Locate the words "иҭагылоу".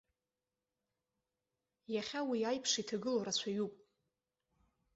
2.81-3.23